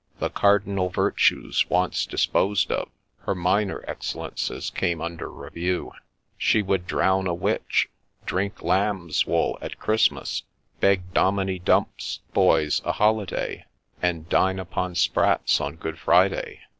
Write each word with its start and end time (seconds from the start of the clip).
The 0.17 0.31
cardinal 0.31 0.89
virtues 0.89 1.69
once 1.69 2.07
disposed 2.07 2.71
of. 2.71 2.89
her 3.19 3.35
minor 3.35 3.85
excellences 3.87 4.71
came 4.71 4.99
under 4.99 5.29
review. 5.29 5.91
She 6.39 6.63
would 6.63 6.87
drown 6.87 7.25
THE 7.25 7.33
LADY 7.35 7.41
ROHESIA 7.41 7.61
169 8.25 8.39
a 8.41 8.41
witch, 8.41 8.55
drink 8.55 8.63
lambs' 8.63 9.27
wool 9.27 9.59
at 9.61 9.77
Christmas, 9.77 10.41
beg 10.79 11.13
Dominie 11.13 11.59
Dumps's 11.59 12.19
boys 12.33 12.81
a 12.83 12.93
holiday, 12.93 13.65
and 14.01 14.27
dine 14.27 14.57
upon 14.57 14.95
sprats 14.95 15.61
on 15.61 15.75
Good 15.75 15.99
Friday 15.99 16.61